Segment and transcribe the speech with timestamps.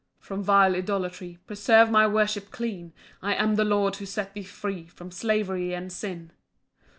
[0.19, 4.41] 2 "From vile idolatry "Preserve my worship clean; "I am the Lord who set thee
[4.41, 6.31] free "From slavery and sin.